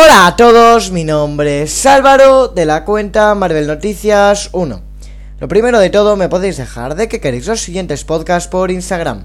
Hola 0.00 0.28
a 0.28 0.36
todos, 0.36 0.92
mi 0.92 1.02
nombre 1.02 1.62
es 1.62 1.84
Álvaro 1.84 2.46
de 2.46 2.64
la 2.66 2.84
cuenta 2.84 3.34
Marvel 3.34 3.66
Noticias 3.66 4.48
1. 4.52 4.80
Lo 5.40 5.48
primero 5.48 5.80
de 5.80 5.90
todo, 5.90 6.14
me 6.14 6.28
podéis 6.28 6.56
dejar 6.56 6.94
de 6.94 7.08
que 7.08 7.20
queréis 7.20 7.48
los 7.48 7.62
siguientes 7.62 8.04
podcasts 8.04 8.48
por 8.48 8.70
Instagram. 8.70 9.24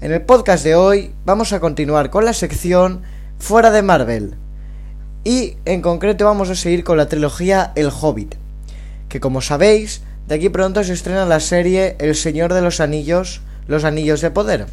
En 0.00 0.10
el 0.10 0.22
podcast 0.22 0.64
de 0.64 0.74
hoy 0.74 1.12
vamos 1.26 1.52
a 1.52 1.60
continuar 1.60 2.08
con 2.08 2.24
la 2.24 2.32
sección 2.32 3.02
Fuera 3.38 3.70
de 3.70 3.82
Marvel. 3.82 4.36
Y 5.22 5.58
en 5.66 5.82
concreto 5.82 6.24
vamos 6.24 6.48
a 6.48 6.54
seguir 6.54 6.82
con 6.82 6.96
la 6.96 7.08
trilogía 7.08 7.72
El 7.74 7.90
Hobbit. 7.90 8.36
Que 9.10 9.20
como 9.20 9.42
sabéis, 9.42 10.00
de 10.26 10.36
aquí 10.36 10.48
pronto 10.48 10.82
se 10.82 10.94
estrena 10.94 11.26
la 11.26 11.40
serie 11.40 11.96
El 11.98 12.14
Señor 12.14 12.54
de 12.54 12.62
los 12.62 12.80
Anillos, 12.80 13.42
los 13.66 13.84
Anillos 13.84 14.22
de 14.22 14.30
Poder. 14.30 14.66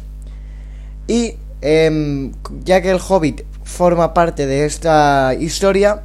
Y 1.06 1.34
em, 1.60 2.32
ya 2.64 2.80
que 2.80 2.90
El 2.90 3.00
Hobbit 3.06 3.42
forma 3.68 4.14
parte 4.14 4.46
de 4.46 4.64
esta 4.64 5.34
historia, 5.38 6.02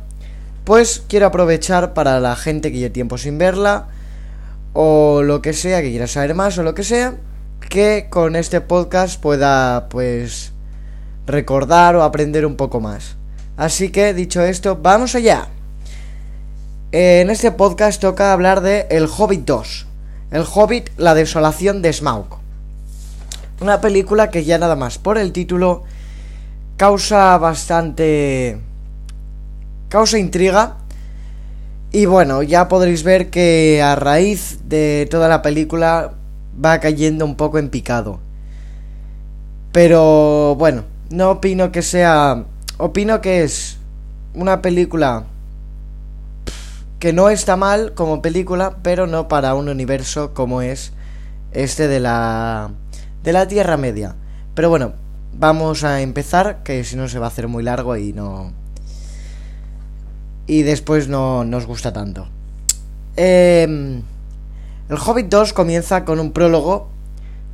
pues 0.66 1.04
quiero 1.08 1.28
aprovechar 1.28 1.94
para 1.94 2.20
la 2.20 2.36
gente 2.36 2.72
que 2.72 2.78
lleve 2.78 2.90
tiempo 2.92 3.18
sin 3.18 3.38
verla, 3.38 3.88
o 4.74 5.22
lo 5.24 5.42
que 5.42 5.54
sea, 5.54 5.82
que 5.82 5.90
quiera 5.90 6.08
saber 6.08 6.36
más, 6.36 6.58
o 6.58 6.64
lo 6.64 6.76
que 6.76 6.84
sea, 6.84 7.16
que 7.70 8.08
con 8.10 8.36
este 8.36 8.62
podcast 8.62 9.20
pueda, 9.20 9.88
pues, 9.90 10.52
recordar 11.26 11.96
o 11.96 12.04
aprender 12.04 12.46
un 12.46 12.58
poco 12.58 12.80
más. 12.82 13.16
Así 13.56 13.90
que, 13.90 14.14
dicho 14.14 14.42
esto, 14.42 14.78
vamos 14.82 15.16
allá. 15.16 15.48
En 16.92 17.30
este 17.30 17.52
podcast 17.52 18.00
toca 18.02 18.34
hablar 18.34 18.62
de 18.62 18.88
El 18.92 19.08
Hobbit 19.08 19.46
2. 19.46 19.88
El 20.32 20.44
Hobbit, 20.54 20.90
la 20.98 21.16
desolación 21.16 21.82
de 21.82 21.94
Smaug. 21.94 22.28
Una 23.62 23.80
película 23.80 24.30
que 24.30 24.44
ya 24.44 24.58
nada 24.58 24.76
más 24.76 24.98
por 24.98 25.18
el 25.18 25.32
título 25.32 25.84
causa 26.84 27.38
bastante... 27.38 28.60
causa 29.88 30.18
intriga. 30.18 30.80
Y 31.94 32.08
bueno, 32.08 32.44
ya 32.44 32.68
podréis 32.68 33.04
ver 33.04 33.30
que 33.30 33.82
a 33.82 33.96
raíz 33.96 34.60
de 34.66 35.08
toda 35.10 35.30
la 35.30 35.42
película 35.42 36.16
va 36.54 36.82
cayendo 36.82 37.24
un 37.24 37.38
poco 37.38 37.58
en 37.58 37.70
picado. 37.70 38.20
Pero 39.72 40.56
bueno, 40.56 40.84
no 41.10 41.32
opino 41.32 41.72
que 41.72 41.82
sea... 41.84 42.44
Opino 42.78 43.22
que 43.22 43.44
es 43.44 43.78
una 44.34 44.62
película 44.62 45.24
que 47.00 47.14
no 47.14 47.30
está 47.30 47.56
mal 47.56 47.94
como 47.94 48.22
película, 48.22 48.76
pero 48.84 49.08
no 49.08 49.30
para 49.30 49.56
un 49.56 49.70
universo 49.70 50.34
como 50.34 50.62
es 50.62 50.92
este 51.54 51.88
de 51.88 52.02
la 52.02 52.72
de 53.24 53.32
la 53.32 53.48
Tierra 53.48 53.78
Media. 53.78 54.16
Pero 54.54 54.70
bueno, 54.70 54.94
vamos 55.38 55.84
a 55.84 56.02
empezar, 56.02 56.64
que 56.64 56.84
si 56.84 56.96
no 56.96 57.08
se 57.08 57.20
va 57.20 57.26
a 57.26 57.30
hacer 57.30 57.48
muy 57.48 57.64
largo 57.64 57.98
y 57.98 58.14
no... 58.14 58.54
Y 60.46 60.64
después 60.64 61.08
no 61.08 61.44
nos 61.46 61.66
gusta 61.66 61.94
tanto. 61.94 62.28
Em, 63.16 64.02
el 64.90 64.98
Hobbit 64.98 65.28
2 65.28 65.54
comienza 65.54 66.04
con 66.04 66.20
un 66.20 66.32
prólogo 66.32 66.90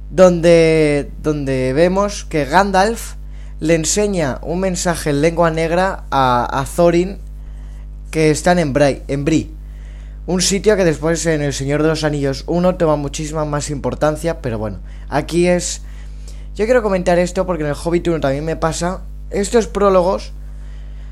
donde, 0.10 1.12
donde 1.22 1.74
vemos 1.74 2.26
que 2.26 2.46
Gandalf 2.46 3.14
le 3.60 3.76
enseña 3.76 4.40
un 4.42 4.62
mensaje 4.62 5.10
en 5.10 5.22
lengua 5.22 5.52
negra 5.52 6.06
a, 6.12 6.66
Thorin 6.76 7.18
que 8.10 8.32
están 8.32 8.58
en, 8.58 8.74
Bray, 8.74 9.04
en 9.08 9.26
Bri. 9.26 9.54
Un 10.26 10.42
sitio 10.42 10.76
que 10.76 10.86
después 10.86 11.26
en 11.26 11.42
El 11.42 11.54
Señor 11.54 11.84
de 11.84 11.90
los 11.90 12.04
Anillos 12.04 12.44
1 12.48 12.76
toma 12.76 12.96
muchísima 12.96 13.46
más 13.46 13.70
importancia, 13.70 14.42
pero 14.42 14.58
bueno, 14.58 14.80
aquí 15.10 15.48
es 15.48 15.82
yo 16.60 16.66
quiero 16.66 16.84
comentar 16.84 17.18
esto 17.20 17.46
porque 17.46 17.64
en 17.64 17.70
el 17.70 17.76
Hobbit 17.82 18.10
1 18.10 18.20
también 18.20 18.44
me 18.44 18.58
pasa. 18.58 19.00
Estos 19.30 19.68
prólogos 19.68 20.34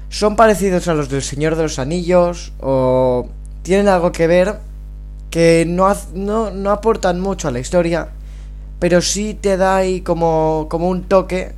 son 0.09 0.35
parecidos 0.35 0.89
a 0.89 0.93
los 0.93 1.07
del 1.07 1.21
Señor 1.21 1.55
de 1.55 1.63
los 1.63 1.79
Anillos 1.79 2.51
o 2.59 3.29
tienen 3.61 3.87
algo 3.87 4.11
que 4.11 4.27
ver 4.27 4.57
que 5.29 5.63
no, 5.65 5.87
no, 6.13 6.69
aportan 6.69 7.21
mucho 7.21 7.47
a 7.47 7.51
la 7.51 7.59
historia, 7.59 8.09
pero 8.79 8.99
sí 8.99 9.35
te 9.39 9.55
da 9.55 9.77
ahí 9.77 10.01
como, 10.01 10.67
como 10.69 10.89
un 10.89 11.03
toque 11.03 11.53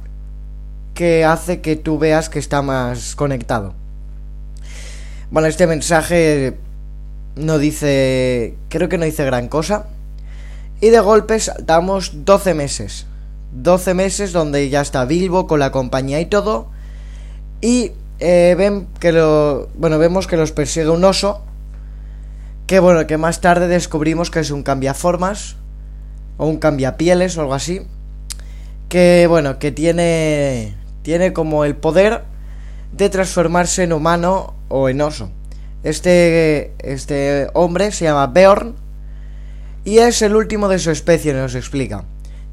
que 0.93 1.25
hace 1.25 1.59
que 1.59 1.75
tú 1.75 1.97
veas 1.97 2.29
que 2.29 2.37
está 2.37 2.61
más 2.61 3.15
conectado. 3.15 3.73
Bueno, 5.31 5.47
este 5.47 5.65
mensaje 5.65 6.59
no 7.35 7.57
dice, 7.57 8.53
creo 8.69 8.87
que 8.87 8.99
no 8.99 9.05
dice 9.05 9.25
gran 9.25 9.47
cosa. 9.47 9.87
Y 10.79 10.89
de 10.89 10.99
golpe 10.99 11.39
saltamos 11.39 12.23
12 12.23 12.53
meses. 12.53 13.07
12 13.51 13.93
meses 13.93 14.31
donde 14.31 14.69
ya 14.69 14.81
está 14.81 15.05
Bilbo 15.05 15.47
con 15.47 15.59
la 15.59 15.71
compañía 15.71 16.19
y 16.21 16.25
todo. 16.25 16.69
Y 17.61 17.91
eh, 18.19 18.55
ven 18.57 18.87
que 18.99 19.11
lo. 19.11 19.69
Bueno, 19.75 19.97
vemos 19.97 20.27
que 20.27 20.37
los 20.37 20.51
persigue 20.51 20.89
un 20.89 21.03
oso. 21.03 21.43
Que 22.67 22.79
bueno, 22.79 23.07
que 23.07 23.17
más 23.17 23.41
tarde 23.41 23.67
descubrimos 23.67 24.29
que 24.29 24.39
es 24.39 24.51
un 24.51 24.63
cambiaformas. 24.63 25.55
O 26.37 26.45
un 26.45 26.57
cambiapieles 26.57 27.37
o 27.37 27.41
algo 27.41 27.53
así. 27.53 27.81
Que 28.87 29.25
bueno, 29.27 29.59
que 29.59 29.71
tiene. 29.71 30.75
Tiene 31.01 31.33
como 31.33 31.65
el 31.65 31.75
poder 31.75 32.23
de 32.91 33.09
transformarse 33.09 33.83
en 33.83 33.93
humano 33.93 34.53
o 34.67 34.89
en 34.89 35.01
oso. 35.01 35.31
Este. 35.83 36.73
Este 36.79 37.49
hombre 37.53 37.91
se 37.91 38.05
llama 38.05 38.27
Beorn. 38.27 38.75
Y 39.85 39.99
es 39.99 40.21
el 40.21 40.35
último 40.35 40.67
de 40.67 40.77
su 40.77 40.91
especie, 40.91 41.33
nos 41.33 41.55
explica 41.55 42.03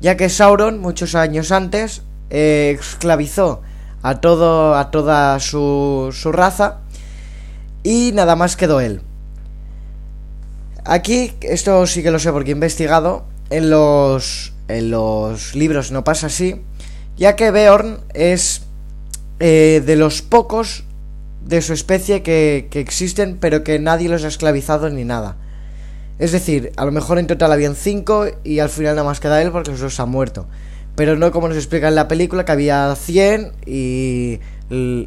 ya 0.00 0.16
que 0.16 0.28
Sauron 0.28 0.78
muchos 0.78 1.14
años 1.14 1.52
antes 1.52 2.02
eh, 2.30 2.76
esclavizó 2.78 3.62
a 4.02 4.20
todo 4.20 4.74
a 4.74 4.90
toda 4.90 5.38
su, 5.40 6.10
su 6.12 6.32
raza 6.32 6.80
y 7.82 8.12
nada 8.12 8.36
más 8.36 8.56
quedó 8.56 8.80
él. 8.80 9.00
Aquí 10.84 11.32
esto 11.40 11.86
sí 11.86 12.02
que 12.02 12.10
lo 12.10 12.18
sé 12.18 12.32
porque 12.32 12.50
he 12.50 12.54
investigado 12.54 13.24
en 13.50 13.70
los 13.70 14.52
en 14.68 14.90
los 14.90 15.54
libros 15.54 15.92
no 15.92 16.04
pasa 16.04 16.26
así, 16.26 16.60
ya 17.16 17.36
que 17.36 17.50
Beorn 17.50 18.00
es 18.14 18.62
eh, 19.38 19.82
de 19.84 19.96
los 19.96 20.22
pocos 20.22 20.84
de 21.44 21.62
su 21.62 21.72
especie 21.72 22.22
que, 22.22 22.66
que 22.70 22.80
existen, 22.80 23.38
pero 23.40 23.62
que 23.62 23.78
nadie 23.78 24.08
los 24.08 24.24
ha 24.24 24.28
esclavizado 24.28 24.90
ni 24.90 25.04
nada. 25.04 25.36
Es 26.18 26.32
decir, 26.32 26.72
a 26.76 26.84
lo 26.84 26.92
mejor 26.92 27.18
en 27.18 27.26
total 27.26 27.52
habían 27.52 27.74
cinco 27.74 28.26
y 28.42 28.58
al 28.60 28.70
final 28.70 28.96
nada 28.96 29.06
más 29.06 29.20
queda 29.20 29.42
él 29.42 29.50
porque 29.50 29.70
los 29.70 29.80
dos 29.80 30.00
han 30.00 30.08
muerto. 30.08 30.46
Pero 30.94 31.16
no 31.16 31.30
como 31.30 31.48
nos 31.48 31.58
explica 31.58 31.88
en 31.88 31.94
la 31.94 32.08
película 32.08 32.44
que 32.44 32.52
había 32.52 32.94
100 32.94 33.52
y 33.66 34.40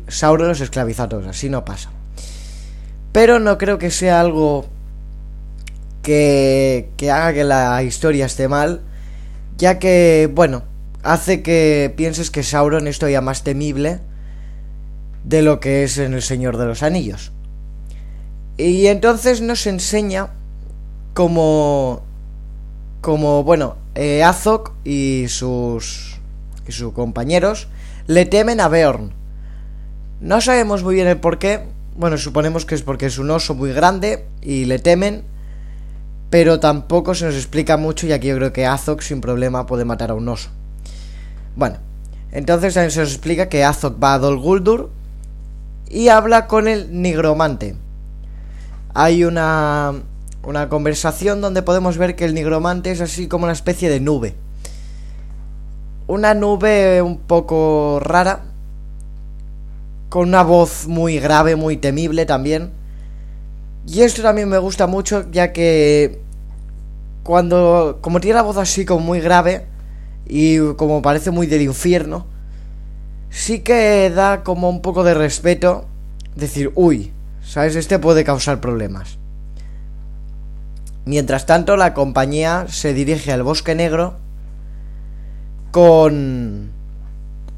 Sauron 0.07 0.47
los 0.47 0.61
esclavizó 0.61 1.03
a 1.03 1.09
todos. 1.09 1.25
Así 1.25 1.49
no 1.49 1.65
pasa. 1.65 1.89
Pero 3.11 3.39
no 3.39 3.57
creo 3.57 3.79
que 3.79 3.89
sea 3.89 4.19
algo 4.19 4.67
que, 6.03 6.91
que 6.95 7.09
haga 7.09 7.33
que 7.33 7.43
la 7.43 7.81
historia 7.81 8.27
esté 8.27 8.47
mal. 8.47 8.81
Ya 9.57 9.79
que, 9.79 10.29
bueno, 10.31 10.63
hace 11.01 11.41
que 11.41 11.91
pienses 11.97 12.29
que 12.29 12.43
Sauron 12.43 12.87
es 12.87 12.99
todavía 12.99 13.21
más 13.21 13.43
temible 13.43 13.99
de 15.23 15.41
lo 15.41 15.59
que 15.59 15.83
es 15.83 15.97
en 15.97 16.13
El 16.13 16.21
Señor 16.21 16.57
de 16.57 16.65
los 16.67 16.83
Anillos. 16.83 17.31
Y 18.57 18.87
entonces 18.87 19.41
nos 19.41 19.65
enseña 19.65 20.29
como 21.19 22.01
como 23.01 23.43
bueno 23.43 23.75
eh, 23.93 24.23
Azog 24.23 24.71
y 24.85 25.25
sus 25.27 26.17
y 26.65 26.71
sus 26.71 26.93
compañeros 26.93 27.67
le 28.07 28.25
temen 28.25 28.61
a 28.61 28.69
Beorn. 28.69 29.11
No 30.21 30.39
sabemos 30.39 30.81
muy 30.81 30.95
bien 30.95 31.07
el 31.07 31.19
por 31.19 31.37
qué. 31.37 31.65
Bueno 31.97 32.17
suponemos 32.17 32.65
que 32.65 32.73
es 32.75 32.83
porque 32.83 33.07
es 33.07 33.17
un 33.17 33.31
oso 33.31 33.53
muy 33.53 33.73
grande 33.73 34.27
y 34.41 34.63
le 34.63 34.79
temen 34.79 35.25
pero 36.29 36.61
tampoco 36.61 37.13
se 37.13 37.25
nos 37.25 37.35
explica 37.35 37.75
mucho 37.75 38.07
y 38.07 38.13
aquí 38.13 38.27
yo 38.27 38.37
creo 38.37 38.53
que 38.53 38.65
Azog 38.65 39.03
sin 39.03 39.19
problema 39.19 39.65
puede 39.65 39.83
matar 39.83 40.11
a 40.11 40.13
un 40.13 40.29
oso. 40.29 40.51
Bueno 41.57 41.79
entonces 42.31 42.75
también 42.75 42.91
se 42.91 43.01
nos 43.01 43.11
explica 43.11 43.49
que 43.49 43.65
Azog 43.65 44.01
va 44.01 44.13
a 44.13 44.19
Dol 44.19 44.39
Guldur 44.39 44.89
y 45.89 46.07
habla 46.07 46.47
con 46.47 46.69
el 46.69 47.01
nigromante. 47.01 47.75
Hay 48.93 49.25
una 49.25 50.01
una 50.43 50.69
conversación 50.69 51.41
donde 51.41 51.61
podemos 51.61 51.97
ver 51.97 52.15
que 52.15 52.25
el 52.25 52.33
nigromante 52.33 52.91
es 52.91 53.01
así 53.01 53.27
como 53.27 53.43
una 53.43 53.53
especie 53.53 53.89
de 53.89 53.99
nube. 53.99 54.35
Una 56.07 56.33
nube 56.33 57.01
un 57.01 57.19
poco 57.19 57.99
rara, 58.01 58.41
con 60.09 60.27
una 60.27 60.43
voz 60.43 60.87
muy 60.87 61.19
grave, 61.19 61.55
muy 61.55 61.77
temible 61.77 62.25
también. 62.25 62.71
Y 63.87 64.01
esto 64.01 64.21
también 64.21 64.49
me 64.49 64.57
gusta 64.57 64.87
mucho 64.87 65.29
ya 65.31 65.53
que 65.53 66.21
cuando, 67.23 67.99
como 68.01 68.19
tiene 68.19 68.35
la 68.35 68.41
voz 68.41 68.57
así 68.57 68.85
como 68.85 69.01
muy 69.01 69.19
grave 69.19 69.65
y 70.27 70.73
como 70.73 71.01
parece 71.01 71.31
muy 71.31 71.47
del 71.47 71.61
infierno, 71.61 72.25
sí 73.29 73.59
que 73.59 74.09
da 74.09 74.43
como 74.43 74.69
un 74.69 74.81
poco 74.81 75.03
de 75.03 75.13
respeto 75.13 75.85
decir, 76.35 76.71
uy, 76.75 77.11
¿sabes? 77.43 77.75
Este 77.75 77.99
puede 77.99 78.23
causar 78.23 78.61
problemas. 78.61 79.19
Mientras 81.09 81.47
tanto, 81.47 81.75
la 81.75 81.95
compañía 81.95 82.67
se 82.69 82.93
dirige 82.93 83.31
al 83.31 83.41
Bosque 83.41 83.73
Negro 83.73 84.17
con... 85.71 86.69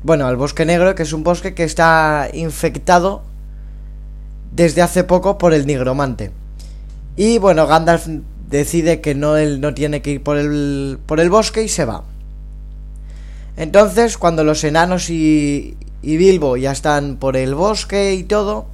Bueno, 0.04 0.26
al 0.26 0.38
Bosque 0.38 0.66
Negro, 0.66 0.96
que 0.96 1.04
es 1.04 1.12
un 1.12 1.26
bosque 1.26 1.54
que 1.54 1.66
está 1.66 2.30
infectado 2.32 3.24
desde 4.54 4.82
hace 4.82 5.04
poco 5.04 5.38
por 5.38 5.54
el 5.54 5.68
nigromante. 5.68 6.32
Y 7.18 7.40
bueno, 7.40 7.68
Gandalf 7.68 8.08
decide 8.48 9.02
que 9.02 9.16
no, 9.16 9.36
él 9.36 9.60
no 9.60 9.74
tiene 9.74 10.02
que 10.02 10.12
ir 10.12 10.24
por 10.24 10.38
el, 10.38 10.98
por 11.06 11.20
el 11.20 11.30
bosque 11.30 11.62
y 11.62 11.68
se 11.68 11.84
va. 11.84 12.06
Entonces, 13.58 14.18
cuando 14.18 14.46
los 14.46 14.64
enanos 14.64 15.10
y, 15.10 15.76
y 16.02 16.16
Bilbo 16.16 16.56
ya 16.56 16.72
están 16.72 17.18
por 17.18 17.36
el 17.36 17.54
bosque 17.54 18.14
y 18.14 18.24
todo, 18.24 18.68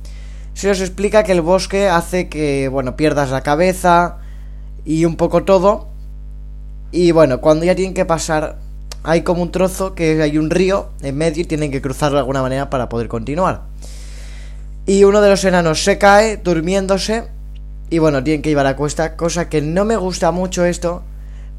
se 0.54 0.70
os 0.70 0.82
explica 0.82 1.24
que 1.24 1.32
el 1.32 1.42
bosque 1.42 1.90
hace 1.90 2.30
que, 2.30 2.68
bueno, 2.68 2.96
pierdas 2.96 3.32
la 3.32 3.42
cabeza 3.42 4.20
y 4.88 5.04
un 5.04 5.18
poco 5.18 5.44
todo. 5.44 5.90
Y 6.92 7.12
bueno, 7.12 7.42
cuando 7.42 7.66
ya 7.66 7.76
tienen 7.76 7.94
que 7.94 8.06
pasar, 8.06 8.58
hay 9.04 9.22
como 9.22 9.44
un 9.44 9.52
trozo 9.52 9.94
que 9.94 10.22
hay 10.22 10.38
un 10.38 10.50
río 10.50 10.90
en 11.02 11.18
medio 11.18 11.44
y 11.44 11.46
tienen 11.46 11.72
que 11.72 11.82
cruzarlo 11.82 12.16
de 12.16 12.22
alguna 12.22 12.42
manera 12.42 12.70
para 12.70 12.88
poder 12.88 13.10
continuar. 13.10 13.64
Y 14.86 15.04
uno 15.04 15.20
de 15.20 15.30
los 15.30 15.44
enanos 15.44 15.84
se 15.84 15.98
cae 15.98 16.38
durmiéndose 16.38 17.26
y 17.90 18.00
bueno, 18.00 18.24
tienen 18.24 18.42
que 18.42 18.50
llevar 18.50 18.66
a 18.66 18.78
cuesta, 18.78 19.18
cosa 19.18 19.50
que 19.50 19.62
no 19.62 19.84
me 19.84 19.98
gusta 19.98 20.32
mucho 20.32 20.64
esto, 20.64 21.04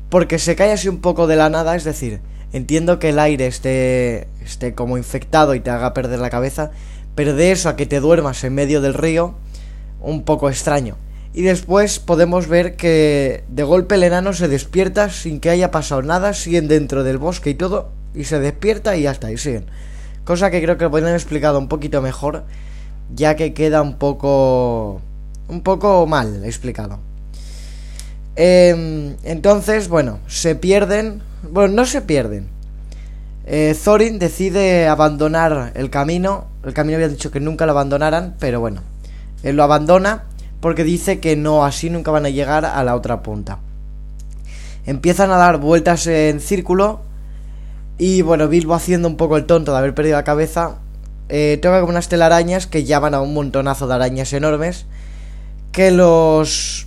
porque 0.09 0.39
se 0.39 0.57
cae 0.57 0.73
así 0.73 0.89
un 0.89 1.03
poco 1.03 1.27
de 1.27 1.37
la 1.37 1.51
nada, 1.51 1.77
es 1.77 1.85
decir, 1.85 2.21
entiendo 2.55 2.99
que 2.99 3.11
el 3.11 3.19
aire 3.19 3.47
esté, 3.47 4.29
esté 4.43 4.75
como 4.75 4.97
infectado 4.97 5.55
y 5.55 5.61
te 5.61 5.69
haga 5.69 5.93
perder 5.93 6.19
la 6.19 6.31
cabeza, 6.31 6.71
pero 7.15 7.35
de 7.35 7.53
eso 7.53 7.69
a 7.69 7.77
que 7.77 7.85
te 7.85 8.01
duermas 8.01 8.43
en 8.45 8.55
medio 8.55 8.81
del 8.81 8.95
río, 8.95 9.35
un 10.01 10.23
poco 10.23 10.49
extraño. 10.49 10.97
Y 11.35 11.43
después 11.43 11.99
podemos 11.99 12.49
ver 12.49 12.77
que 12.77 13.45
de 13.49 13.63
golpe 13.63 13.97
el 13.97 14.03
enano 14.03 14.33
se 14.33 14.49
despierta 14.49 15.11
sin 15.11 15.41
que 15.41 15.51
haya 15.51 15.71
pasado 15.71 16.03
nada, 16.03 16.33
siguen 16.33 16.69
dentro 16.69 17.05
del 17.05 17.19
bosque 17.19 17.51
y 17.51 17.55
todo, 17.55 17.91
y 18.15 18.25
se 18.25 18.41
despierta 18.41 18.97
y 18.97 19.07
está, 19.07 19.31
y 19.31 19.37
siguen. 19.37 19.67
Cosa 20.25 20.51
que 20.51 20.63
creo 20.63 20.77
que 20.79 20.85
lo 20.85 20.91
podrían 20.91 21.15
explicado 21.15 21.59
un 21.59 21.69
poquito 21.69 22.03
mejor, 22.03 22.45
ya 23.15 23.37
que 23.37 23.55
queda 23.55 23.83
un 23.83 23.99
poco 23.99 25.01
un 25.49 25.63
poco 25.63 26.07
mal 26.07 26.45
explicado. 26.45 26.99
Em, 28.37 29.17
entonces, 29.25 29.89
bueno, 29.89 30.21
se 30.29 30.55
pierden. 30.55 31.23
Bueno, 31.51 31.75
no 31.75 31.87
se 31.87 32.03
pierden. 32.03 32.49
Eh, 33.47 33.75
Thorin 33.83 34.19
decide 34.19 34.87
abandonar 34.87 35.73
el 35.75 35.91
camino. 35.91 36.47
El 36.65 36.75
camino 36.75 36.97
había 36.97 37.09
dicho 37.09 37.31
que 37.31 37.41
nunca 37.41 37.67
lo 37.67 37.73
abandonaran, 37.73 38.37
pero 38.39 38.61
bueno, 38.61 38.83
él 39.43 39.57
lo 39.57 39.65
abandona 39.65 40.25
porque 40.61 40.85
dice 40.85 41.21
que 41.21 41.37
no, 41.37 41.65
así 41.65 41.91
nunca 41.91 42.11
van 42.11 42.27
a 42.27 42.31
llegar 42.31 42.65
a 42.65 42.83
la 42.85 42.95
otra 42.95 43.23
punta. 43.23 43.59
Empiezan 44.87 45.31
a 45.31 45.37
dar 45.37 45.59
vueltas 45.59 46.07
en 46.07 46.41
círculo 46.41 47.01
y 47.99 48.23
bueno, 48.23 48.49
Bilbo 48.49 48.75
haciendo 48.75 49.09
un 49.09 49.17
poco 49.17 49.37
el 49.37 49.45
tonto 49.45 49.73
de 49.73 49.79
haber 49.79 49.95
perdido 49.95 50.17
la 50.17 50.25
cabeza, 50.25 50.79
eh, 51.29 51.59
toca 51.61 51.81
como 51.81 51.91
unas 51.91 52.09
telarañas 52.09 52.67
que 52.67 52.85
llaman 52.85 53.15
a 53.15 53.21
un 53.21 53.35
montonazo 53.35 53.87
de 53.87 53.95
arañas 53.95 54.33
enormes 54.33 54.87
que 55.73 55.91
los 55.91 56.87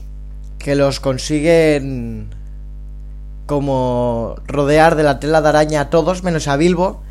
que 0.58 0.76
los 0.76 1.00
consiguen 1.00 2.30
como 3.46 4.36
rodear 4.48 4.96
de 4.96 5.04
la 5.04 5.20
tela 5.20 5.42
de 5.42 5.50
araña 5.50 5.82
a 5.82 5.90
todos 5.90 6.24
menos 6.24 6.48
a 6.48 6.56
Bilbo, 6.56 7.02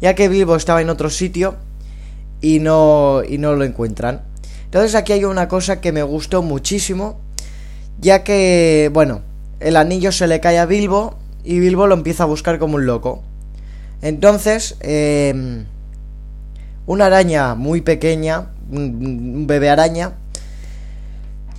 ya 0.00 0.14
que 0.14 0.28
Bilbo 0.28 0.56
estaba 0.56 0.82
en 0.82 0.90
otro 0.90 1.10
sitio 1.10 1.56
y 2.40 2.60
no 2.60 3.22
y 3.26 3.38
no 3.38 3.54
lo 3.54 3.64
encuentran. 3.64 4.22
Entonces 4.76 4.94
aquí 4.94 5.14
hay 5.14 5.24
una 5.24 5.48
cosa 5.48 5.80
que 5.80 5.90
me 5.90 6.02
gustó 6.02 6.42
muchísimo, 6.42 7.18
ya 7.98 8.24
que 8.24 8.90
bueno, 8.92 9.22
el 9.58 9.74
anillo 9.74 10.12
se 10.12 10.26
le 10.26 10.38
cae 10.38 10.58
a 10.58 10.66
Bilbo 10.66 11.16
y 11.44 11.60
Bilbo 11.60 11.86
lo 11.86 11.94
empieza 11.94 12.24
a 12.24 12.26
buscar 12.26 12.58
como 12.58 12.74
un 12.74 12.84
loco. 12.84 13.22
Entonces, 14.02 14.76
em, 14.80 15.64
una 16.84 17.06
araña 17.06 17.54
muy 17.54 17.80
pequeña, 17.80 18.48
un 18.70 19.46
bebé 19.46 19.70
araña, 19.70 20.12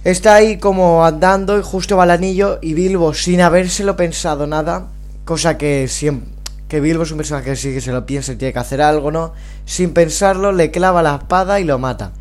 Está 0.03 0.35
ahí 0.35 0.57
como 0.57 1.03
andando 1.03 1.57
y 1.57 1.63
justo 1.63 1.97
va 1.97 2.03
el 2.03 2.11
anillo 2.11 2.59
y 2.61 2.75
Bilbo 2.75 3.15
sin 3.15 3.41
habérselo 3.41 3.95
pensado 3.95 4.45
nada, 4.45 4.89
cosa 5.25 5.57
que 5.57 5.87
siempre 5.87 6.29
que 6.67 6.81
Bilbo 6.81 7.03
es 7.03 7.11
un 7.11 7.17
personaje 7.17 7.49
que 7.49 7.55
sí 7.55 7.73
que 7.73 7.81
se 7.81 7.91
lo 7.91 8.05
piensa 8.05 8.33
y 8.33 8.35
tiene 8.35 8.53
que 8.53 8.59
hacer 8.59 8.81
algo, 8.81 9.11
¿no? 9.11 9.33
Sin 9.65 9.93
pensarlo 9.93 10.51
le 10.51 10.69
clava 10.69 11.01
la 11.01 11.15
espada 11.15 11.59
y 11.59 11.63
lo 11.63 11.79
mata. 11.79 12.11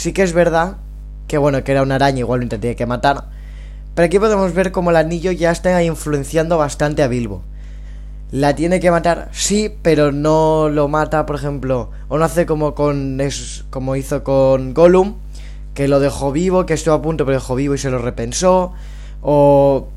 Sí 0.00 0.14
que 0.14 0.22
es 0.22 0.32
verdad 0.32 0.78
que 1.28 1.36
bueno, 1.36 1.62
que 1.62 1.72
era 1.72 1.82
una 1.82 1.96
araña 1.96 2.20
igualmente 2.20 2.56
tiene 2.56 2.74
que 2.74 2.86
matar, 2.86 3.26
pero 3.94 4.06
aquí 4.06 4.18
podemos 4.18 4.54
ver 4.54 4.72
como 4.72 4.88
el 4.88 4.96
anillo 4.96 5.30
ya 5.30 5.50
está 5.50 5.82
influenciando 5.82 6.56
bastante 6.56 7.02
a 7.02 7.06
Bilbo. 7.06 7.42
La 8.30 8.54
tiene 8.54 8.80
que 8.80 8.90
matar, 8.90 9.28
sí, 9.32 9.70
pero 9.82 10.10
no 10.10 10.70
lo 10.70 10.88
mata, 10.88 11.26
por 11.26 11.36
ejemplo, 11.36 11.90
o 12.08 12.16
no 12.16 12.24
hace 12.24 12.46
como 12.46 12.74
con 12.74 13.20
es, 13.20 13.66
como 13.68 13.94
hizo 13.94 14.24
con 14.24 14.72
Gollum, 14.72 15.16
que 15.74 15.86
lo 15.86 16.00
dejó 16.00 16.32
vivo, 16.32 16.64
que 16.64 16.72
estuvo 16.72 16.94
a 16.94 17.02
punto 17.02 17.26
pero 17.26 17.36
dejó 17.36 17.54
vivo 17.54 17.74
y 17.74 17.78
se 17.78 17.90
lo 17.90 17.98
repensó, 17.98 18.72
o 19.20 19.88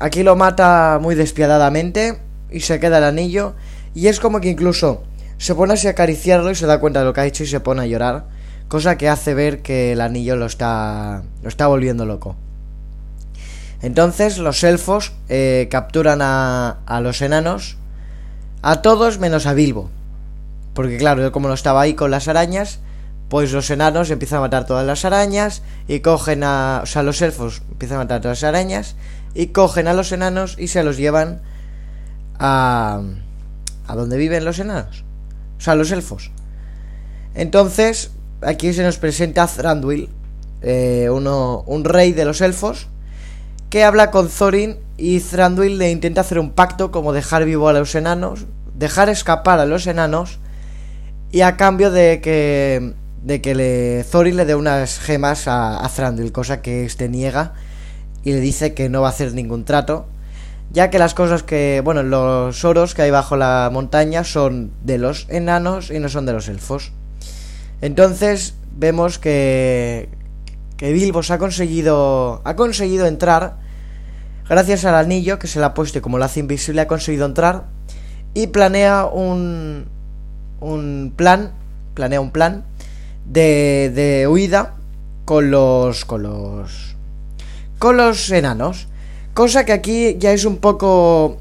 aquí 0.00 0.24
lo 0.24 0.34
mata 0.34 0.98
muy 1.00 1.14
despiadadamente 1.14 2.18
y 2.50 2.58
se 2.58 2.80
queda 2.80 2.98
el 2.98 3.04
anillo, 3.04 3.54
y 3.94 4.08
es 4.08 4.18
como 4.18 4.40
que 4.40 4.48
incluso 4.48 5.04
se 5.38 5.54
pone 5.54 5.74
así 5.74 5.86
a 5.86 5.90
acariciarlo 5.90 6.50
y 6.50 6.56
se 6.56 6.66
da 6.66 6.80
cuenta 6.80 6.98
de 6.98 7.04
lo 7.04 7.12
que 7.12 7.20
ha 7.20 7.26
hecho 7.26 7.44
y 7.44 7.46
se 7.46 7.60
pone 7.60 7.82
a 7.82 7.86
llorar, 7.86 8.34
cosa 8.68 8.96
que 8.98 9.08
hace 9.08 9.34
ver 9.34 9.62
que 9.62 9.92
el 9.92 10.00
anillo 10.00 10.36
lo 10.36 10.46
está, 10.46 11.22
lo 11.42 11.48
está 11.48 11.66
volviendo 11.66 12.06
loco. 12.06 12.36
Entonces 13.82 14.38
los 14.38 14.64
elfos 14.64 15.12
eh, 15.28 15.68
capturan 15.70 16.20
a, 16.22 16.78
a 16.86 17.00
los 17.00 17.20
enanos, 17.20 17.76
a 18.62 18.82
todos 18.82 19.18
menos 19.18 19.46
a 19.46 19.54
Bilbo, 19.54 19.90
porque 20.72 20.96
claro, 20.96 21.24
él 21.24 21.32
como 21.32 21.48
no 21.48 21.54
estaba 21.54 21.82
ahí 21.82 21.94
con 21.94 22.10
las 22.10 22.28
arañas, 22.28 22.80
pues 23.28 23.52
los 23.52 23.70
enanos 23.70 24.10
empiezan 24.10 24.38
a 24.38 24.42
matar 24.42 24.66
todas 24.66 24.86
las 24.86 25.04
arañas 25.04 25.62
y 25.88 26.00
cogen 26.00 26.44
a... 26.44 26.80
O 26.82 26.86
sea, 26.86 27.02
los 27.02 27.20
elfos 27.22 27.62
empiezan 27.70 27.96
a 27.96 28.00
matar 28.04 28.20
todas 28.20 28.42
las 28.42 28.48
arañas 28.48 28.96
y 29.34 29.48
cogen 29.48 29.88
a 29.88 29.94
los 29.94 30.12
enanos 30.12 30.56
y 30.58 30.68
se 30.68 30.84
los 30.84 30.96
llevan 30.96 31.40
a... 32.38 33.02
a 33.86 33.94
donde 33.96 34.18
viven 34.18 34.44
los 34.44 34.58
enanos. 34.58 35.04
O 35.58 35.60
sea, 35.60 35.74
los 35.74 35.90
elfos. 35.90 36.30
Entonces, 37.34 38.12
aquí 38.44 38.72
se 38.72 38.82
nos 38.82 38.98
presenta 38.98 39.46
Thranduil, 39.46 40.08
eh, 40.62 41.08
uno, 41.10 41.62
un 41.66 41.84
rey 41.84 42.12
de 42.12 42.24
los 42.24 42.40
elfos, 42.40 42.88
que 43.70 43.84
habla 43.84 44.10
con 44.10 44.28
Thorin 44.28 44.76
y 44.96 45.20
Thranduil 45.20 45.78
le 45.78 45.90
intenta 45.90 46.20
hacer 46.20 46.38
un 46.38 46.50
pacto 46.50 46.90
como 46.90 47.12
dejar 47.12 47.44
vivo 47.44 47.68
a 47.68 47.72
los 47.72 47.94
enanos, 47.94 48.46
dejar 48.74 49.08
escapar 49.08 49.58
a 49.58 49.66
los 49.66 49.86
enanos 49.86 50.38
y 51.30 51.40
a 51.40 51.56
cambio 51.56 51.90
de 51.90 52.20
que 52.20 52.94
de 53.22 53.40
que 53.40 53.54
le, 53.54 54.04
Thorin 54.04 54.36
le 54.36 54.44
dé 54.44 54.54
unas 54.54 54.98
gemas 54.98 55.48
a, 55.48 55.84
a 55.84 55.88
Thranduil, 55.88 56.30
cosa 56.30 56.60
que 56.60 56.84
este 56.84 57.08
niega 57.08 57.54
y 58.22 58.32
le 58.32 58.40
dice 58.40 58.74
que 58.74 58.88
no 58.88 59.00
va 59.00 59.08
a 59.08 59.10
hacer 59.10 59.32
ningún 59.32 59.64
trato, 59.64 60.06
ya 60.70 60.90
que 60.90 60.98
las 60.98 61.14
cosas 61.14 61.42
que, 61.42 61.80
bueno, 61.84 62.02
los 62.02 62.64
oros 62.64 62.94
que 62.94 63.02
hay 63.02 63.10
bajo 63.10 63.36
la 63.36 63.70
montaña 63.72 64.24
son 64.24 64.72
de 64.82 64.98
los 64.98 65.26
enanos 65.30 65.90
y 65.90 65.98
no 66.00 66.08
son 66.08 66.26
de 66.26 66.32
los 66.32 66.48
elfos. 66.48 66.92
Entonces 67.80 68.54
vemos 68.76 69.18
que 69.18 70.08
que 70.76 70.92
Bilbo 70.92 71.20
ha 71.28 71.38
conseguido 71.38 72.42
ha 72.44 72.56
conseguido 72.56 73.06
entrar 73.06 73.58
gracias 74.48 74.84
al 74.84 74.96
anillo 74.96 75.38
que 75.38 75.46
se 75.46 75.60
le 75.60 75.66
ha 75.66 75.74
puesto 75.74 75.98
y 75.98 76.00
como 76.00 76.18
lo 76.18 76.24
hace 76.24 76.40
invisible 76.40 76.80
ha 76.80 76.88
conseguido 76.88 77.26
entrar 77.26 77.66
y 78.34 78.48
planea 78.48 79.06
un 79.06 79.86
un 80.64 81.12
plan, 81.14 81.52
planea 81.94 82.20
un 82.20 82.30
plan 82.30 82.64
de, 83.26 83.92
de 83.94 84.26
huida 84.26 84.74
con 85.24 85.50
los, 85.50 86.04
con 86.04 86.22
los, 86.22 86.96
con 87.78 87.96
los 87.96 88.30
enanos. 88.30 88.88
Cosa 89.34 89.64
que 89.64 89.72
aquí 89.72 90.16
ya 90.18 90.32
es 90.32 90.44
un 90.44 90.58
poco, 90.58 91.38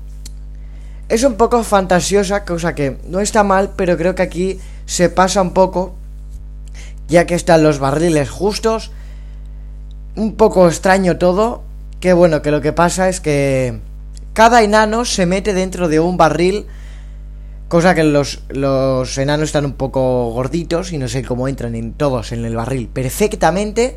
es 1.10 1.24
un 1.24 1.36
poco 1.36 1.64
fantasiosa, 1.64 2.44
cosa 2.44 2.76
que 2.76 2.98
no 3.08 3.20
está 3.20 3.44
mal, 3.44 3.72
pero 3.76 3.98
creo 3.98 4.16
que 4.16 4.24
aquí 4.24 4.60
se 4.86 5.10
pasa 5.10 5.42
un 5.42 5.54
poco, 5.54 5.96
ya 7.08 7.26
que 7.26 7.36
están 7.36 7.64
los 7.64 7.80
barriles 7.80 8.30
justos, 8.30 8.92
un 10.16 10.36
poco 10.36 10.68
extraño 10.68 11.18
todo, 11.18 11.64
que 12.00 12.14
bueno, 12.14 12.42
que 12.42 12.52
lo 12.52 12.62
que 12.62 12.74
pasa 12.74 13.10
es 13.10 13.20
que 13.20 13.80
cada 14.34 14.64
enano 14.64 15.06
se 15.06 15.26
mete 15.26 15.54
dentro 15.54 15.88
de 15.90 16.00
un 16.00 16.18
barril 16.18 16.66
Cosa 17.74 17.96
que 17.96 18.04
los, 18.04 18.44
los 18.50 19.18
enanos 19.18 19.46
están 19.46 19.66
un 19.66 19.74
poco 19.74 20.30
gorditos 20.30 20.94
y 20.94 21.00
no 21.00 21.08
sé 21.08 21.24
cómo 21.24 21.48
entran 21.48 21.74
en 21.74 21.94
todos 21.94 22.32
en 22.32 22.46
el 22.46 22.56
barril 22.56 22.88
perfectamente. 22.88 23.96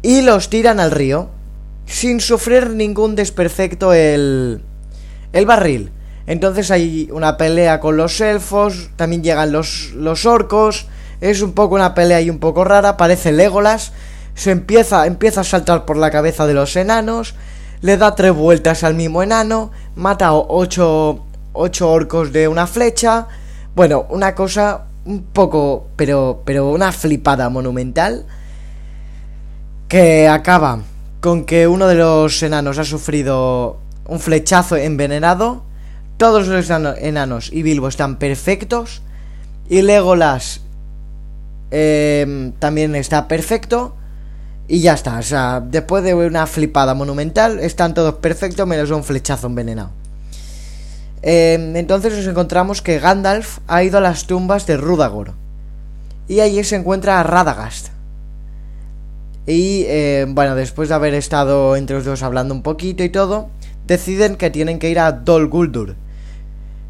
Y 0.00 0.22
los 0.22 0.48
tiran 0.48 0.80
al 0.80 0.90
río. 0.90 1.28
Sin 1.84 2.20
sufrir 2.20 2.70
ningún 2.70 3.14
desperfecto 3.14 3.92
el, 3.92 4.62
el 5.34 5.44
barril. 5.44 5.90
Entonces 6.26 6.70
hay 6.70 7.10
una 7.12 7.36
pelea 7.36 7.78
con 7.78 7.98
los 7.98 8.22
elfos. 8.22 8.88
También 8.96 9.22
llegan 9.22 9.52
los, 9.52 9.92
los 9.94 10.24
orcos. 10.24 10.86
Es 11.24 11.40
un 11.40 11.54
poco 11.54 11.74
una 11.74 11.94
pelea 11.94 12.20
y 12.20 12.28
un 12.28 12.38
poco 12.38 12.64
rara. 12.64 12.98
Parece 12.98 13.32
Legolas. 13.32 13.92
Se 14.34 14.50
empieza, 14.50 15.06
empieza 15.06 15.40
a 15.40 15.44
saltar 15.44 15.86
por 15.86 15.96
la 15.96 16.10
cabeza 16.10 16.46
de 16.46 16.52
los 16.52 16.76
enanos. 16.76 17.34
Le 17.80 17.96
da 17.96 18.14
tres 18.14 18.34
vueltas 18.34 18.84
al 18.84 18.92
mismo 18.92 19.22
enano. 19.22 19.70
Mata 19.96 20.34
ocho 20.34 21.24
ocho 21.54 21.90
orcos 21.90 22.30
de 22.30 22.46
una 22.46 22.66
flecha. 22.66 23.26
Bueno, 23.74 24.04
una 24.10 24.34
cosa 24.34 24.82
un 25.06 25.22
poco, 25.22 25.88
pero, 25.96 26.42
pero 26.44 26.68
una 26.68 26.92
flipada 26.92 27.48
monumental. 27.48 28.26
que 29.88 30.28
acaba 30.28 30.80
con 31.20 31.46
que 31.46 31.66
uno 31.66 31.86
de 31.86 31.94
los 31.94 32.42
enanos 32.42 32.76
ha 32.76 32.84
sufrido 32.84 33.78
un 34.06 34.20
flechazo 34.20 34.76
envenenado. 34.76 35.62
Todos 36.18 36.48
los 36.48 36.68
enanos 36.68 37.50
y 37.50 37.62
Bilbo 37.62 37.88
están 37.88 38.16
perfectos. 38.16 39.00
Y 39.70 39.80
Legolas 39.80 40.63
eh, 41.76 42.52
también 42.60 42.94
está 42.94 43.26
perfecto. 43.26 43.96
Y 44.68 44.80
ya 44.80 44.94
está, 44.94 45.18
o 45.18 45.22
sea, 45.22 45.60
después 45.60 46.04
de 46.04 46.14
una 46.14 46.46
flipada 46.46 46.94
monumental, 46.94 47.58
están 47.58 47.92
todos 47.92 48.14
perfectos 48.14 48.66
menos 48.66 48.90
un 48.90 49.04
flechazo 49.04 49.48
envenenado. 49.48 49.90
Eh, 51.20 51.72
entonces 51.74 52.14
nos 52.16 52.26
encontramos 52.26 52.80
que 52.80 52.98
Gandalf 52.98 53.58
ha 53.66 53.82
ido 53.82 53.98
a 53.98 54.00
las 54.00 54.26
tumbas 54.26 54.66
de 54.66 54.76
Rudagor. 54.76 55.34
Y 56.28 56.40
allí 56.40 56.62
se 56.62 56.76
encuentra 56.76 57.18
a 57.18 57.24
Radagast. 57.24 57.88
Y 59.46 59.84
eh, 59.88 60.24
bueno, 60.28 60.54
después 60.54 60.88
de 60.88 60.94
haber 60.94 61.12
estado 61.12 61.76
entre 61.76 61.96
los 61.96 62.04
dos 62.04 62.22
hablando 62.22 62.54
un 62.54 62.62
poquito 62.62 63.02
y 63.02 63.10
todo, 63.10 63.50
deciden 63.86 64.36
que 64.36 64.48
tienen 64.48 64.78
que 64.78 64.88
ir 64.88 65.00
a 65.00 65.12
Dol 65.12 65.48
Guldur, 65.48 65.96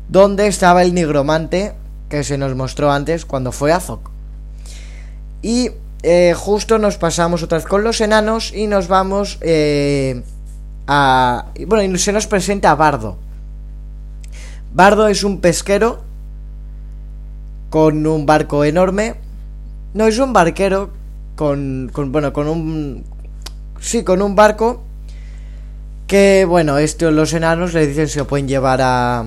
donde 0.08 0.46
estaba 0.46 0.82
el 0.82 0.94
nigromante 0.94 1.72
que 2.08 2.22
se 2.22 2.38
nos 2.38 2.54
mostró 2.54 2.92
antes 2.92 3.24
cuando 3.24 3.50
fue 3.50 3.72
a 3.72 3.80
Zok. 3.80 4.13
Y 5.44 5.72
eh, 6.02 6.32
justo 6.34 6.78
nos 6.78 6.96
pasamos 6.96 7.42
otra 7.42 7.58
vez 7.58 7.66
con 7.66 7.84
los 7.84 8.00
enanos 8.00 8.50
y 8.54 8.66
nos 8.66 8.88
vamos 8.88 9.36
eh, 9.42 10.22
a... 10.86 11.48
Bueno, 11.66 11.82
y 11.82 11.98
se 11.98 12.12
nos 12.12 12.26
presenta 12.26 12.70
a 12.70 12.74
Bardo. 12.76 13.18
Bardo 14.72 15.06
es 15.06 15.22
un 15.22 15.42
pesquero 15.42 16.02
con 17.68 18.06
un 18.06 18.24
barco 18.24 18.64
enorme. 18.64 19.16
No, 19.92 20.06
es 20.06 20.18
un 20.18 20.32
barquero 20.32 20.88
con, 21.36 21.90
con 21.92 22.10
bueno, 22.10 22.32
con 22.32 22.48
un... 22.48 23.04
Sí, 23.80 24.02
con 24.02 24.22
un 24.22 24.34
barco 24.34 24.82
que, 26.06 26.46
bueno, 26.48 26.78
estos 26.78 27.12
los 27.12 27.34
enanos 27.34 27.74
le 27.74 27.86
dicen 27.86 28.08
si 28.08 28.18
lo 28.18 28.26
pueden 28.26 28.48
llevar 28.48 28.80
a, 28.80 29.26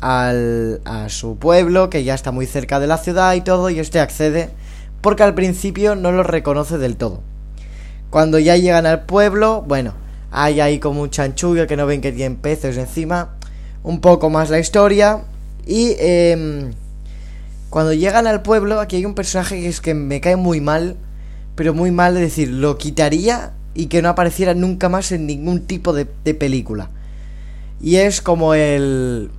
al, 0.00 0.80
a 0.84 1.08
su 1.08 1.36
pueblo, 1.36 1.90
que 1.90 2.02
ya 2.02 2.14
está 2.14 2.32
muy 2.32 2.46
cerca 2.46 2.80
de 2.80 2.88
la 2.88 2.98
ciudad 2.98 3.34
y 3.34 3.42
todo, 3.42 3.70
y 3.70 3.78
este 3.78 4.00
accede 4.00 4.50
porque 5.00 5.22
al 5.22 5.34
principio 5.34 5.94
no 5.94 6.12
los 6.12 6.26
reconoce 6.26 6.78
del 6.78 6.96
todo. 6.96 7.22
Cuando 8.10 8.38
ya 8.38 8.56
llegan 8.56 8.86
al 8.86 9.04
pueblo, 9.04 9.62
bueno, 9.66 9.94
hay 10.30 10.60
ahí 10.60 10.78
como 10.78 11.02
un 11.02 11.10
chanchullo 11.10 11.66
que 11.66 11.76
no 11.76 11.86
ven 11.86 12.00
que 12.00 12.12
tienen 12.12 12.36
peces 12.36 12.76
encima, 12.76 13.36
un 13.82 14.00
poco 14.00 14.30
más 14.30 14.50
la 14.50 14.58
historia 14.58 15.22
y 15.66 15.94
eh, 15.98 16.70
cuando 17.70 17.92
llegan 17.92 18.26
al 18.26 18.42
pueblo, 18.42 18.80
aquí 18.80 18.96
hay 18.96 19.04
un 19.04 19.14
personaje 19.14 19.60
que 19.60 19.68
es 19.68 19.80
que 19.80 19.92
me 19.92 20.20
cae 20.20 20.36
muy 20.36 20.60
mal, 20.60 20.96
pero 21.54 21.74
muy 21.74 21.90
mal, 21.90 22.16
es 22.16 22.22
decir, 22.22 22.48
lo 22.50 22.78
quitaría 22.78 23.52
y 23.74 23.86
que 23.86 24.00
no 24.00 24.08
apareciera 24.08 24.54
nunca 24.54 24.88
más 24.88 25.12
en 25.12 25.26
ningún 25.26 25.66
tipo 25.66 25.92
de, 25.92 26.06
de 26.24 26.34
película. 26.34 26.90
Y 27.80 27.96
es 27.96 28.22
como 28.22 28.54
el... 28.54 29.30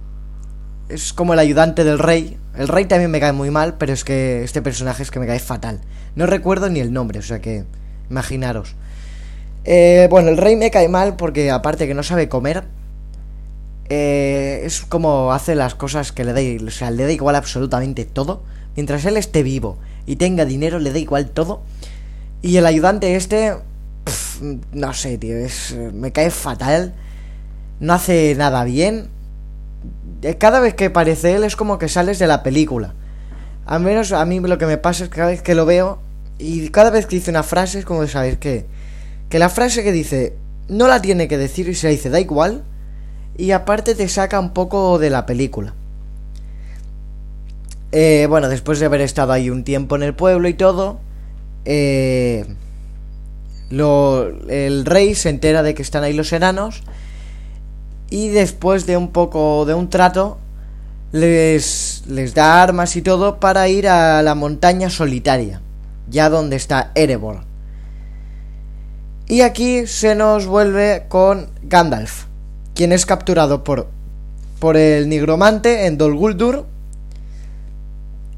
Es 0.90 1.14
como 1.14 1.34
el 1.34 1.40
ayudante 1.40 1.84
del 1.84 2.00
rey, 2.00 2.38
el 2.58 2.68
rey 2.68 2.86
también 2.86 3.12
me 3.12 3.20
cae 3.20 3.32
muy 3.32 3.52
mal, 3.52 3.76
pero 3.78 3.94
es 3.94 4.04
que 4.04 4.44
este 4.44 4.62
personaje 4.62 5.04
es 5.04 5.12
que 5.12 5.20
me 5.20 5.28
cae 5.28 5.40
fatal. 5.40 5.80
No 6.16 6.26
recuerdo 6.26 6.70
ni 6.70 6.80
el 6.80 6.92
nombre, 6.92 7.20
o 7.20 7.22
sea 7.22 7.40
que 7.40 7.64
imaginaros. 8.10 8.76
Eh, 9.66 10.08
bueno, 10.10 10.30
el 10.30 10.38
rey 10.38 10.56
me 10.56 10.72
cae 10.72 10.90
mal 10.90 11.16
porque 11.16 11.52
aparte 11.52 11.88
que 11.88 11.94
no 11.94 12.02
sabe 12.02 12.28
comer, 12.28 12.64
eh, 13.90 14.62
es 14.64 14.82
como 14.82 15.32
hace 15.32 15.56
las 15.56 15.76
cosas 15.76 16.12
que 16.12 16.24
le 16.24 16.34
da, 16.34 16.66
o 16.66 16.72
sea, 16.72 16.92
le 16.92 17.04
da 17.06 17.12
igual 17.12 17.36
absolutamente 17.36 18.06
todo. 18.06 18.44
Mientras 18.76 19.06
él 19.06 19.18
esté 19.18 19.44
vivo 19.44 19.78
y 20.06 20.16
tenga 20.16 20.46
dinero, 20.46 20.80
le 20.80 20.92
da 20.92 21.00
igual 21.00 21.30
todo. 21.30 21.62
Y 22.42 22.58
el 22.58 22.66
ayudante 22.66 23.16
este, 23.16 23.54
no 24.74 24.94
sé, 24.94 25.18
tío, 25.18 25.38
es, 25.38 25.76
me 25.94 26.12
cae 26.12 26.32
fatal. 26.32 26.96
No 27.80 27.94
hace 27.94 28.36
nada 28.36 28.64
bien 28.64 29.10
cada 30.38 30.60
vez 30.60 30.74
que 30.74 30.86
aparece 30.86 31.36
él 31.36 31.44
es 31.44 31.56
como 31.56 31.78
que 31.78 31.88
sales 31.88 32.20
de 32.20 32.28
la 32.28 32.44
película. 32.44 32.94
Al 33.66 33.82
menos 33.82 34.12
a 34.12 34.26
mí 34.26 34.40
lo 34.40 34.58
que 34.58 34.66
me 34.66 34.78
pasa 34.78 35.04
es 35.04 35.10
que 35.10 35.18
cada 35.18 35.30
vez 35.30 35.42
que 35.42 35.56
lo 35.56 35.66
veo 35.66 36.00
y 36.38 36.70
cada 36.70 36.90
vez 36.90 37.06
que 37.06 37.18
dice 37.18 37.32
una 37.32 37.44
frase 37.44 37.80
es 37.80 37.86
como 37.86 38.02
de 38.02 38.08
saber 38.08 38.40
que, 38.40 38.66
que 39.30 39.40
la 39.40 39.50
frase 39.50 39.84
que 39.84 39.92
dice 39.92 40.36
no 40.68 40.88
la 40.88 41.02
tiene 41.02 41.28
que 41.28 41.38
decir 41.38 41.68
y 41.70 41.76
se 41.76 41.90
dice 41.90 42.10
da 42.10 42.20
igual 42.20 42.64
y 43.38 43.52
aparte 43.52 43.96
te 43.96 44.08
saca 44.10 44.40
un 44.40 44.54
poco 44.54 45.00
de 45.00 45.10
la 45.10 45.26
película. 45.26 45.74
Eh, 47.92 48.28
bueno, 48.30 48.50
después 48.50 48.80
de 48.80 48.86
haber 48.86 49.02
estado 49.02 49.32
ahí 49.32 49.50
un 49.50 49.64
tiempo 49.64 49.96
en 49.96 50.04
el 50.04 50.14
pueblo 50.14 50.48
y 50.48 50.54
todo, 50.54 51.00
eh, 51.66 52.46
lo, 53.70 54.28
el 54.50 54.86
rey 54.86 55.16
se 55.16 55.30
entera 55.30 55.64
de 55.64 55.74
que 55.74 55.82
están 55.82 56.04
ahí 56.04 56.14
los 56.14 56.34
enanos 56.34 56.84
y 58.10 58.30
después 58.30 58.86
de 58.86 58.98
un 58.98 59.10
poco 59.10 59.66
de 59.66 59.74
un 59.74 59.90
trato 59.90 60.38
les, 61.12 62.04
les 62.08 62.34
da 62.34 62.62
armas 62.62 62.96
y 62.96 63.02
todo 63.02 63.40
para 63.40 63.68
ir 63.68 63.88
a 63.88 64.22
la 64.22 64.36
montaña 64.36 64.90
solitaria, 64.90 65.62
ya 66.10 66.30
donde 66.30 66.56
está 66.56 66.92
Erebor. 66.96 67.42
Y 69.28 69.42
aquí 69.42 69.86
se 69.86 70.16
nos 70.16 70.48
vuelve 70.48 71.06
con 71.08 71.50
Gandalf, 71.62 72.26
quien 72.74 72.92
es 72.92 73.06
capturado 73.06 73.64
por, 73.64 73.88
por 74.60 74.76
el 74.76 75.08
nigromante 75.08 75.86
en 75.86 75.98
Dol 75.98 76.16
Guldur. 76.16 76.66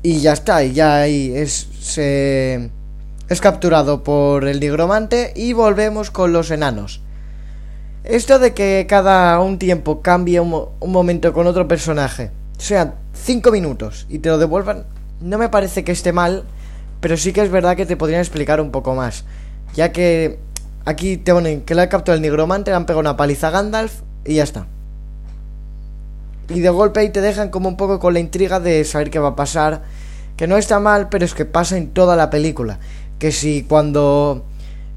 Y 0.04 0.20
ya 0.20 0.34
está, 0.34 0.64
y 0.64 0.74
ya 0.74 0.98
ahí 0.98 1.32
es, 1.34 1.68
es 1.98 3.42
capturado 3.42 4.04
por 4.04 4.46
el 4.46 4.60
nigromante 4.60 5.32
y 5.36 5.54
volvemos 5.54 6.12
con 6.12 6.34
los 6.34 6.52
enanos. 6.52 7.02
Esto 8.04 8.40
de 8.40 8.54
que 8.54 8.88
cada 8.90 9.40
un 9.42 9.60
tiempo 9.60 10.02
cambie 10.02 10.40
un, 10.40 10.70
momento 10.88 11.34
con 11.34 11.46
otro 11.46 11.68
personaje, 11.68 12.32
sean 12.58 12.96
cinco 13.14 13.52
minutos 13.52 14.08
y 14.10 14.20
te 14.20 14.30
lo 14.30 14.40
devuelvan, 14.40 14.86
no 15.20 15.38
me 15.38 15.50
parece 15.50 15.84
que 15.84 15.92
esté 15.92 16.12
mal, 16.12 16.44
pero 17.00 17.16
sí 17.16 17.32
que 17.32 17.42
es 17.42 17.52
verdad 17.52 17.76
que 17.76 17.86
te 17.86 17.98
podrían 17.98 18.22
explicar 18.22 18.60
un 18.60 18.72
poco 18.72 18.96
más. 18.96 19.24
Ya 19.76 19.92
que 19.92 20.40
aquí 20.84 21.18
te 21.18 21.32
ponen 21.32 21.62
que 21.62 21.76
le 21.76 21.84
ha 21.84 21.90
capturado 21.90 22.16
el 22.16 22.24
nigromante, 22.24 22.72
le 22.72 22.78
han 22.78 22.88
pegado 22.88 23.02
una 23.02 23.18
paliza 23.18 23.50
a 23.50 23.52
Gandalf 23.52 24.02
y 24.26 24.36
ya 24.36 24.44
está. 24.44 24.66
Y 26.50 26.60
de 26.60 26.70
golpe 26.70 27.02
ahí 27.02 27.10
te 27.10 27.22
dejan 27.22 27.50
como 27.50 27.70
un 27.70 27.78
poco 27.78 28.00
con 28.00 28.14
la 28.14 28.20
intriga 28.20 28.60
de 28.60 28.84
saber 28.84 29.10
qué 29.10 29.20
va 29.20 29.30
a 29.30 29.36
pasar. 29.36 29.84
Que 30.36 30.48
no 30.48 30.58
está 30.58 30.80
mal, 30.80 31.08
pero 31.10 31.24
es 31.24 31.34
que 31.34 31.46
pasa 31.46 31.78
en 31.78 31.92
toda 31.92 32.16
la 32.16 32.30
película. 32.30 32.80
Que 33.20 33.32
si 33.32 33.64
cuando 33.64 34.44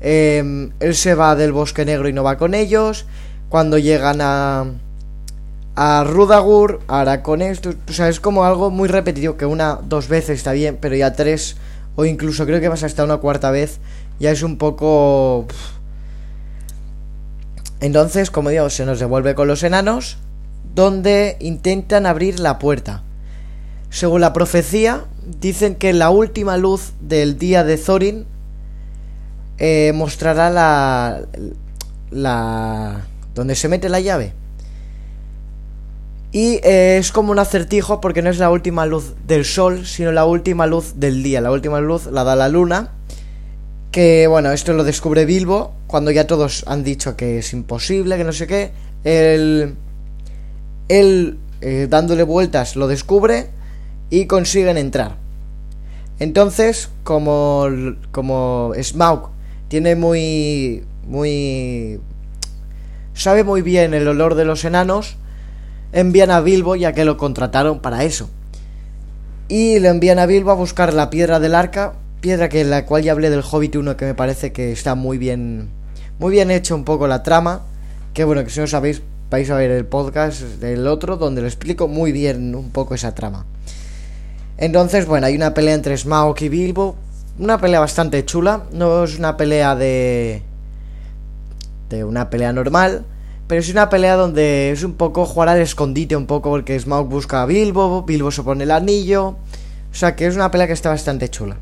Em, 0.06 0.72
él 0.80 0.94
se 0.94 1.14
va 1.14 1.34
del 1.34 1.52
bosque 1.52 1.86
negro 1.86 2.10
y 2.10 2.12
no 2.12 2.22
va 2.22 2.36
con 2.36 2.52
ellos. 2.52 3.06
Cuando 3.48 3.78
llegan 3.78 4.20
a, 4.20 4.66
a 5.76 6.04
Rudagur, 6.04 6.80
ahora 6.88 7.22
con 7.22 7.40
esto. 7.40 7.72
O 7.88 7.92
sea, 7.92 8.10
es 8.10 8.20
como 8.20 8.44
algo 8.44 8.70
muy 8.70 8.86
repetitivo. 8.86 9.38
Que 9.38 9.46
una, 9.46 9.80
dos 9.82 10.08
veces 10.08 10.36
está 10.36 10.52
bien, 10.52 10.76
pero 10.78 10.94
ya 10.94 11.14
tres, 11.14 11.56
o 11.96 12.04
incluso 12.04 12.44
creo 12.44 12.60
que 12.60 12.68
vas 12.68 12.82
hasta 12.82 13.02
una 13.02 13.16
cuarta 13.16 13.50
vez, 13.50 13.78
ya 14.20 14.30
es 14.30 14.42
un 14.42 14.58
poco. 14.58 15.46
Entonces, 17.80 18.30
como 18.30 18.50
digo, 18.50 18.68
se 18.68 18.84
nos 18.84 19.00
devuelve 19.00 19.34
con 19.34 19.48
los 19.48 19.62
enanos, 19.62 20.18
donde 20.74 21.38
intentan 21.40 22.04
abrir 22.04 22.40
la 22.40 22.58
puerta. 22.58 23.02
Según 23.88 24.20
la 24.20 24.34
profecía, 24.34 25.04
dicen 25.40 25.76
que 25.76 25.94
la 25.94 26.10
última 26.10 26.58
luz 26.58 26.92
del 27.00 27.38
día 27.38 27.64
de 27.64 27.78
Thorin 27.78 28.26
eh, 29.58 29.92
mostrará 29.94 30.50
la, 30.50 31.22
la... 32.10 33.06
donde 33.34 33.54
se 33.54 33.68
mete 33.68 33.88
la 33.88 34.00
llave. 34.00 34.32
Y 36.32 36.58
eh, 36.64 36.98
es 36.98 37.12
como 37.12 37.30
un 37.30 37.38
acertijo 37.38 38.00
porque 38.00 38.20
no 38.20 38.28
es 38.28 38.38
la 38.38 38.50
última 38.50 38.86
luz 38.86 39.14
del 39.26 39.44
sol, 39.44 39.86
sino 39.86 40.10
la 40.10 40.24
última 40.24 40.66
luz 40.66 40.94
del 40.96 41.22
día. 41.22 41.40
La 41.40 41.52
última 41.52 41.80
luz 41.80 42.06
la 42.06 42.24
da 42.24 42.34
la 42.34 42.48
luna. 42.48 42.90
Que 43.92 44.26
bueno, 44.26 44.50
esto 44.50 44.72
lo 44.72 44.82
descubre 44.82 45.26
Bilbo 45.26 45.74
cuando 45.86 46.10
ya 46.10 46.26
todos 46.26 46.64
han 46.66 46.82
dicho 46.82 47.16
que 47.16 47.38
es 47.38 47.52
imposible, 47.52 48.16
que 48.16 48.24
no 48.24 48.32
sé 48.32 48.48
qué. 48.48 48.72
Él, 49.04 49.76
él 50.88 51.38
eh, 51.60 51.86
dándole 51.88 52.24
vueltas 52.24 52.74
lo 52.74 52.88
descubre 52.88 53.50
y 54.10 54.26
consiguen 54.26 54.76
entrar. 54.76 55.16
Entonces, 56.18 56.90
como, 57.04 57.68
como 58.10 58.72
Smaug 58.82 59.33
tiene 59.74 59.96
muy. 59.96 60.84
muy. 61.04 61.98
sabe 63.12 63.42
muy 63.42 63.60
bien 63.60 63.92
el 63.92 64.06
olor 64.06 64.36
de 64.36 64.44
los 64.44 64.64
enanos. 64.64 65.16
Envían 65.90 66.30
a 66.30 66.40
Bilbo 66.40 66.76
ya 66.76 66.92
que 66.92 67.04
lo 67.04 67.16
contrataron 67.16 67.80
para 67.80 68.04
eso. 68.04 68.30
Y 69.48 69.80
le 69.80 69.88
envían 69.88 70.20
a 70.20 70.26
Bilbo 70.26 70.52
a 70.52 70.54
buscar 70.54 70.94
la 70.94 71.10
piedra 71.10 71.40
del 71.40 71.56
arca. 71.56 71.94
Piedra 72.20 72.48
que 72.48 72.62
la 72.62 72.86
cual 72.86 73.02
ya 73.02 73.10
hablé 73.10 73.30
del 73.30 73.42
Hobbit 73.42 73.74
1 73.74 73.96
que 73.96 74.04
me 74.04 74.14
parece 74.14 74.52
que 74.52 74.70
está 74.70 74.94
muy 74.94 75.18
bien. 75.18 75.70
Muy 76.20 76.30
bien 76.30 76.52
hecho 76.52 76.76
un 76.76 76.84
poco 76.84 77.08
la 77.08 77.24
trama. 77.24 77.62
Que 78.12 78.22
bueno, 78.22 78.44
que 78.44 78.50
si 78.50 78.60
no 78.60 78.68
sabéis, 78.68 79.02
vais 79.28 79.50
a 79.50 79.56
ver 79.56 79.72
el 79.72 79.86
podcast 79.86 80.40
del 80.60 80.86
otro 80.86 81.16
donde 81.16 81.40
lo 81.40 81.48
explico 81.48 81.88
muy 81.88 82.12
bien 82.12 82.54
un 82.54 82.70
poco 82.70 82.94
esa 82.94 83.12
trama. 83.12 83.44
Entonces, 84.56 85.04
bueno, 85.06 85.26
hay 85.26 85.34
una 85.34 85.52
pelea 85.52 85.74
entre 85.74 85.96
Smaug 85.96 86.40
y 86.42 86.48
Bilbo 86.48 86.94
una 87.38 87.58
pelea 87.58 87.80
bastante 87.80 88.24
chula. 88.24 88.64
No 88.72 89.04
es 89.04 89.18
una 89.18 89.36
pelea 89.36 89.74
de. 89.74 90.42
de 91.88 92.04
una 92.04 92.30
pelea 92.30 92.52
normal. 92.52 93.04
Pero 93.46 93.60
es 93.60 93.70
una 93.70 93.90
pelea 93.90 94.16
donde 94.16 94.70
es 94.70 94.84
un 94.84 94.94
poco 94.94 95.26
jugar 95.26 95.50
al 95.50 95.60
escondite, 95.60 96.16
un 96.16 96.26
poco 96.26 96.48
porque 96.48 96.78
Smaug 96.78 97.08
busca 97.08 97.42
a 97.42 97.46
Bilbo, 97.46 98.02
Bilbo 98.02 98.30
se 98.30 98.42
pone 98.42 98.64
el 98.64 98.70
anillo. 98.70 99.36
O 99.92 99.94
sea 99.94 100.16
que 100.16 100.26
es 100.26 100.34
una 100.34 100.50
pelea 100.50 100.66
que 100.66 100.72
está 100.72 100.88
bastante 100.88 101.28
chula. 101.28 101.56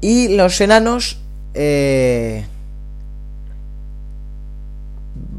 Y 0.00 0.36
los 0.36 0.60
enanos 0.60 1.20
eh, 1.54 2.44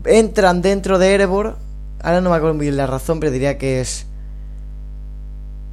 entran 0.06 0.62
dentro 0.62 1.00
de 1.00 1.14
Erebor. 1.14 1.58
Ahora 2.02 2.22
no 2.22 2.30
me 2.30 2.36
acuerdo 2.36 2.56
muy 2.56 2.66
bien 2.66 2.78
la 2.78 2.88
razón, 2.88 3.20
pero 3.20 3.32
diría 3.32 3.58
que 3.58 3.82
es 3.82 4.06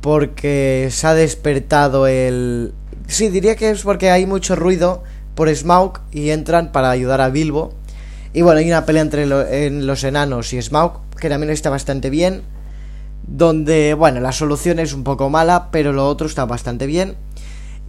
porque 0.00 0.88
se 0.90 1.06
ha 1.06 1.14
despertado 1.14 2.06
el... 2.06 2.72
Sí, 3.10 3.28
diría 3.28 3.56
que 3.56 3.70
es 3.70 3.82
porque 3.82 4.12
hay 4.12 4.24
mucho 4.24 4.54
ruido 4.54 5.02
por 5.34 5.52
Smaug 5.52 5.98
y 6.12 6.30
entran 6.30 6.70
para 6.70 6.90
ayudar 6.90 7.20
a 7.20 7.28
Bilbo. 7.28 7.74
Y 8.32 8.42
bueno, 8.42 8.60
hay 8.60 8.68
una 8.68 8.86
pelea 8.86 9.02
entre 9.02 9.26
los 9.26 10.04
enanos 10.04 10.52
y 10.52 10.62
Smaug, 10.62 11.00
que 11.20 11.28
también 11.28 11.50
está 11.50 11.70
bastante 11.70 12.08
bien. 12.08 12.42
Donde, 13.26 13.94
bueno, 13.94 14.20
la 14.20 14.30
solución 14.30 14.78
es 14.78 14.92
un 14.92 15.02
poco 15.02 15.28
mala, 15.28 15.70
pero 15.72 15.92
lo 15.92 16.06
otro 16.06 16.28
está 16.28 16.44
bastante 16.44 16.86
bien. 16.86 17.16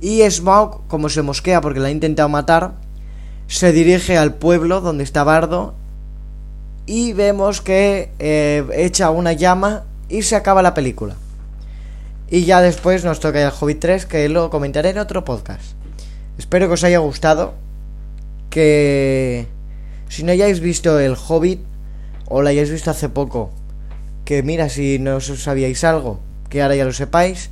Y 0.01 0.27
Smaug, 0.27 0.87
como 0.87 1.07
se 1.07 1.21
mosquea 1.21 1.61
porque 1.61 1.79
la 1.79 1.89
ha 1.89 1.91
intentado 1.91 2.27
matar, 2.27 2.73
se 3.45 3.71
dirige 3.71 4.17
al 4.17 4.33
pueblo 4.33 4.81
donde 4.81 5.03
está 5.03 5.23
Bardo. 5.23 5.75
Y 6.87 7.13
vemos 7.13 7.61
que 7.61 8.09
eh, 8.17 8.65
echa 8.73 9.11
una 9.11 9.33
llama 9.33 9.83
y 10.09 10.23
se 10.23 10.35
acaba 10.35 10.63
la 10.63 10.73
película. 10.73 11.15
Y 12.33 12.45
ya 12.45 12.61
después 12.61 13.03
nos 13.03 13.19
toca 13.19 13.45
el 13.45 13.51
Hobbit 13.51 13.81
3, 13.81 14.05
que 14.05 14.29
lo 14.29 14.49
comentaré 14.49 14.91
en 14.91 14.99
otro 14.99 15.25
podcast. 15.25 15.73
Espero 16.37 16.67
que 16.67 16.75
os 16.75 16.83
haya 16.85 16.99
gustado. 16.99 17.55
Que 18.49 19.47
si 20.07 20.23
no 20.23 20.31
hayáis 20.31 20.61
visto 20.61 20.97
el 20.97 21.17
Hobbit, 21.17 21.59
o 22.29 22.41
lo 22.41 22.47
hayáis 22.47 22.71
visto 22.71 22.89
hace 22.89 23.09
poco, 23.09 23.51
que 24.23 24.43
mira, 24.43 24.69
si 24.69 24.97
no 24.97 25.17
os 25.17 25.25
sabíais 25.25 25.83
algo, 25.83 26.21
que 26.47 26.61
ahora 26.61 26.77
ya 26.77 26.85
lo 26.85 26.93
sepáis, 26.93 27.49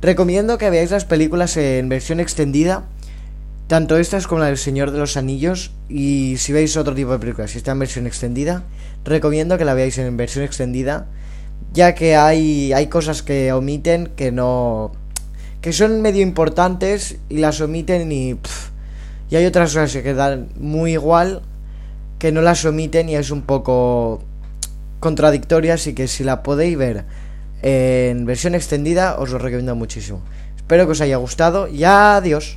recomiendo 0.00 0.58
que 0.58 0.70
veáis 0.70 0.92
las 0.92 1.04
películas 1.04 1.56
en 1.56 1.88
versión 1.88 2.20
extendida, 2.20 2.84
tanto 3.66 3.96
estas 3.96 4.28
como 4.28 4.42
la 4.42 4.46
del 4.46 4.58
Señor 4.58 4.92
de 4.92 4.98
los 4.98 5.16
Anillos, 5.16 5.72
y 5.88 6.36
si 6.38 6.52
veis 6.52 6.76
otro 6.76 6.94
tipo 6.94 7.10
de 7.10 7.18
películas, 7.18 7.50
si 7.50 7.58
está 7.58 7.72
en 7.72 7.80
versión 7.80 8.06
extendida, 8.06 8.62
recomiendo 9.04 9.58
que 9.58 9.64
la 9.64 9.74
veáis 9.74 9.98
en 9.98 10.16
versión 10.16 10.44
extendida 10.44 11.08
ya 11.74 11.94
que 11.94 12.16
hay, 12.16 12.72
hay 12.72 12.86
cosas 12.86 13.22
que 13.22 13.52
omiten 13.52 14.12
que 14.16 14.32
no... 14.32 14.92
que 15.60 15.72
son 15.72 16.00
medio 16.00 16.22
importantes 16.22 17.18
y 17.28 17.38
las 17.38 17.60
omiten 17.60 18.10
y... 18.12 18.38
y 19.28 19.36
hay 19.36 19.44
otras 19.44 19.74
cosas 19.74 19.92
que 19.92 20.02
quedan 20.02 20.48
muy 20.56 20.92
igual 20.92 21.42
que 22.18 22.32
no 22.32 22.40
las 22.40 22.64
omiten 22.64 23.08
y 23.10 23.16
es 23.16 23.30
un 23.30 23.42
poco 23.42 24.22
contradictoria, 25.00 25.74
así 25.74 25.92
que 25.92 26.08
si 26.08 26.24
la 26.24 26.42
podéis 26.42 26.78
ver 26.78 27.04
en 27.60 28.24
versión 28.24 28.54
extendida 28.54 29.18
os 29.18 29.30
lo 29.30 29.38
recomiendo 29.38 29.74
muchísimo. 29.74 30.22
Espero 30.56 30.86
que 30.86 30.92
os 30.92 31.00
haya 31.00 31.16
gustado 31.16 31.68
y 31.68 31.84
adiós. 31.84 32.52